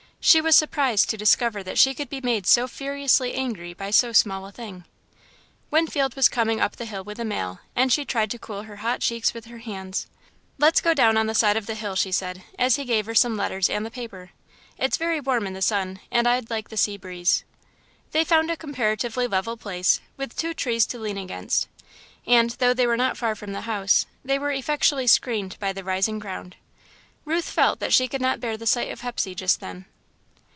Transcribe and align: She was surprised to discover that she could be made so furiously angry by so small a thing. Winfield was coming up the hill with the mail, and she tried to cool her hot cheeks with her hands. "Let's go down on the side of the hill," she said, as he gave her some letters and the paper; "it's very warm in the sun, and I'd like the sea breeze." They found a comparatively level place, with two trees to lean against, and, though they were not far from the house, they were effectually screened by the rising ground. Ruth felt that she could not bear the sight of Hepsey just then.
She 0.23 0.39
was 0.39 0.55
surprised 0.55 1.09
to 1.09 1.17
discover 1.17 1.63
that 1.63 1.79
she 1.79 1.95
could 1.95 2.07
be 2.07 2.21
made 2.21 2.45
so 2.45 2.67
furiously 2.67 3.33
angry 3.33 3.73
by 3.73 3.89
so 3.89 4.11
small 4.11 4.45
a 4.45 4.51
thing. 4.51 4.85
Winfield 5.71 6.15
was 6.15 6.29
coming 6.29 6.61
up 6.61 6.75
the 6.75 6.85
hill 6.85 7.03
with 7.03 7.17
the 7.17 7.25
mail, 7.25 7.61
and 7.75 7.91
she 7.91 8.05
tried 8.05 8.29
to 8.29 8.37
cool 8.37 8.61
her 8.63 8.75
hot 8.77 8.99
cheeks 8.99 9.33
with 9.33 9.45
her 9.45 9.57
hands. 9.57 10.05
"Let's 10.59 10.79
go 10.79 10.93
down 10.93 11.17
on 11.17 11.25
the 11.25 11.33
side 11.33 11.57
of 11.57 11.65
the 11.65 11.73
hill," 11.73 11.95
she 11.95 12.11
said, 12.11 12.43
as 12.59 12.75
he 12.75 12.85
gave 12.85 13.07
her 13.07 13.15
some 13.15 13.35
letters 13.35 13.67
and 13.67 13.83
the 13.83 13.89
paper; 13.89 14.29
"it's 14.77 14.95
very 14.95 15.19
warm 15.19 15.47
in 15.47 15.53
the 15.53 15.61
sun, 15.61 15.99
and 16.11 16.27
I'd 16.27 16.51
like 16.51 16.69
the 16.69 16.77
sea 16.77 16.97
breeze." 16.97 17.43
They 18.11 18.23
found 18.23 18.51
a 18.51 18.55
comparatively 18.55 19.25
level 19.25 19.57
place, 19.57 20.01
with 20.17 20.35
two 20.37 20.53
trees 20.53 20.85
to 20.85 20.99
lean 20.99 21.17
against, 21.17 21.67
and, 22.27 22.51
though 22.51 22.75
they 22.75 22.85
were 22.85 22.95
not 22.95 23.17
far 23.17 23.33
from 23.33 23.53
the 23.53 23.61
house, 23.61 24.05
they 24.23 24.37
were 24.37 24.51
effectually 24.51 25.07
screened 25.07 25.57
by 25.59 25.73
the 25.73 25.83
rising 25.83 26.19
ground. 26.19 26.57
Ruth 27.25 27.49
felt 27.49 27.79
that 27.79 27.91
she 27.91 28.07
could 28.07 28.21
not 28.21 28.39
bear 28.39 28.55
the 28.55 28.67
sight 28.67 28.91
of 28.91 29.01
Hepsey 29.01 29.33
just 29.33 29.59
then. 29.59 29.85